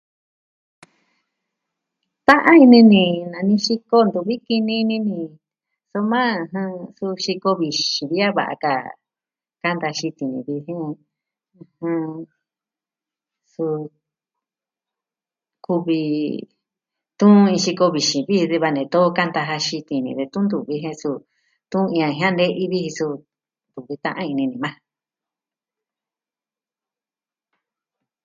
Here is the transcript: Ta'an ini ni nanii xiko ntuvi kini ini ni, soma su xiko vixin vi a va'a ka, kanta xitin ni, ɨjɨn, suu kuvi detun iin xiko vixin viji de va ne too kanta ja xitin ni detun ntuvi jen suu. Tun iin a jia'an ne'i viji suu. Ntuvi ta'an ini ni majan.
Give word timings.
Ta'an 2.27 2.55
ini 2.65 2.79
ni 2.91 3.03
nanii 3.31 3.59
xiko 3.65 3.97
ntuvi 4.07 4.35
kini 4.45 4.73
ini 4.83 4.97
ni, 5.07 5.21
soma 5.91 6.23
su 6.97 7.05
xiko 7.23 7.51
vixin 7.59 8.07
vi 8.11 8.17
a 8.27 8.29
va'a 8.37 8.55
ka, 8.63 8.73
kanta 9.61 9.89
xitin 9.99 10.29
ni, 10.33 10.39
ɨjɨn, 10.55 10.85
suu 13.53 13.75
kuvi 15.65 16.01
detun 16.41 17.37
iin 17.49 17.63
xiko 17.65 17.85
vixin 17.95 18.25
viji 18.27 18.45
de 18.51 18.57
va 18.63 18.69
ne 18.75 18.83
too 18.93 19.07
kanta 19.17 19.41
ja 19.49 19.57
xitin 19.67 20.01
ni 20.03 20.11
detun 20.19 20.43
ntuvi 20.47 20.75
jen 20.83 20.97
suu. 21.01 21.17
Tun 21.71 21.85
iin 21.95 22.05
a 22.07 22.09
jia'an 22.17 22.35
ne'i 22.39 22.65
viji 22.71 22.91
suu. 22.99 23.15
Ntuvi 23.69 23.95
ta'an 24.03 24.27
ini 24.31 24.43
ni 24.51 24.57
majan. 24.63 24.83